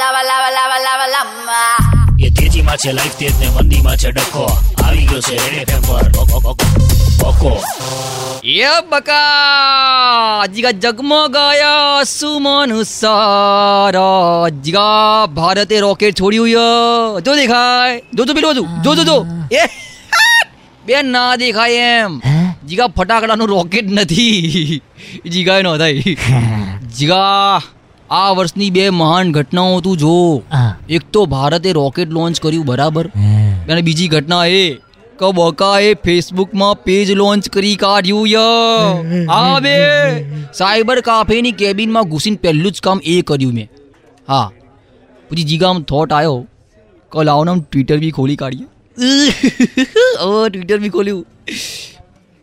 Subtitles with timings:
[0.00, 1.62] lava, લાવા લાવા લાવા lava.
[2.20, 4.44] એ તેજીમાં છે લાઈફ તેજ ને મંદીમાં છે ડખો.
[4.84, 6.04] આવી ગયો છે રેડ એફએમ પર.
[7.28, 7.62] ઓકો
[8.44, 16.68] એ બકા જીગા જગમગાયા સુમન સારા જીગા ભારતે રોકેટ છોડ્યું ય.
[17.26, 18.54] જો દેખાય જો જો પેલું
[18.84, 19.26] જો જો જો.
[19.52, 19.66] એ
[20.86, 22.20] બે ના દેખાય એમ.
[22.68, 24.82] જીગા ફટાકડાનું રોકેટ નથી.
[25.26, 26.16] જીગા નો થાય.
[26.96, 27.60] જીગા
[28.10, 30.42] આ વર્ષની બે મહાન ઘટનાઓ તું જો.
[30.88, 33.06] એક તો ભારતે રોકેટ લોન્ચ કર્યું બરાબર?
[33.70, 34.74] અને બીજી ઘટના એ
[35.18, 38.46] કે બકાએ ફેસબુકમાં પેજ લોન્ચ કરી કાઢ્યું ય.
[39.28, 39.74] હા બે
[40.52, 43.68] સાયબર કાફેની કેબિનમાં ઘૂસીને પહેલું જ કામ એ કર્યું મેં.
[44.28, 44.50] હા.
[45.30, 46.46] પછી જીગામ થોટ આવ્યો
[47.12, 48.66] કે લાવો ને ટ્વિટર બી ખોલી કાઢીએ.
[50.22, 51.26] ઓ ટ્વિટર બી ખોલ્યું.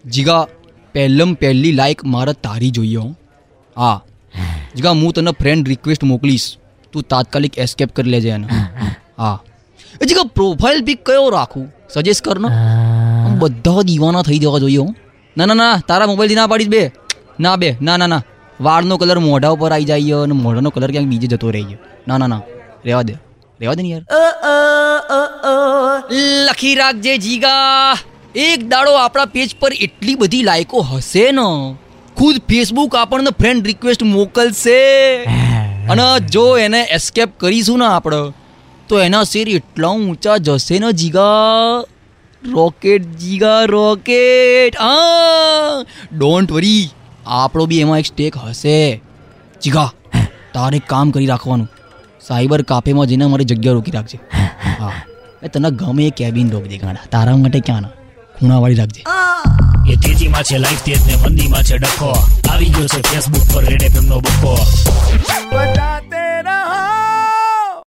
[0.05, 0.47] જીગા
[0.94, 3.16] પહેલમ પહેલી લાઈક મારે તારી જોઈએ હો.
[3.77, 4.03] હા.
[4.76, 6.48] જીગા હું તને ફ્રેન્ડ રિક્વેસ્ટ મોકલીશ
[6.94, 8.48] તું તાત્કાલિક એસ્કેપ કરી લેજે એને
[9.17, 9.35] હા
[10.02, 12.50] એ જગા પ્રોફાઇલ પિક કયો રાખું સજેસ્ટ કર ને
[13.39, 14.89] બધા દીવાના થઈ જવા જોઈએ હો
[15.36, 16.83] ના ના ના તારા મોબાઈલથી ના પાડીશ બે
[17.39, 18.22] ના બે ના ના ના
[18.59, 22.17] વાળનો કલર મોઢા ઉપર આવી જાય અને મોઢાનો કલર ક્યાંક બીજે જતો રહી ગયો ના
[22.17, 22.42] ના ના
[22.86, 23.16] રહેવા દે
[23.59, 24.05] રહેવા દે ને યાર
[26.47, 27.95] લખી રાખજે જીગા
[28.39, 31.47] એક દાડો આપણા પેજ પર એટલી બધી લાયકો હશે ને
[32.18, 34.80] ખુદ ફેસબુક આપણને ફ્રેન્ડ રિક્વેસ્ટ મોકલશે.
[35.92, 38.22] અને જો એને એસ્કેપ કરીશું ને આપણે
[38.90, 41.84] તો એના શેર એટલા ઊંચા જશે ને જીગા.
[42.44, 46.84] રોકેટ જીગા રોકેટ હા ડોન્ટ વરી
[47.26, 49.02] આપણો બી એમાં એક સ્ટેક હશે.
[49.64, 49.90] જીગા
[50.54, 51.70] તારે કામ કરી રાખવાનું.
[52.28, 54.20] સાયબર કાફેમાં જઈને મારી જગ્યા રોકી રાખજે.
[54.80, 54.94] હા
[55.44, 57.06] એ તને ગમે એ કેબિન રોકી દે ગાડા.
[57.12, 57.94] તારા માટે ક્યાં ના?
[58.40, 59.04] ખૂણાવાળી રાખજે.
[59.88, 62.11] એ તેજીમાં છે લાઈફ તેજ ને મંદીમાં છે, ડખો.
[62.49, 64.53] આવી ગયો છે ફેસબુક પર રેડ એફએમ નો બકો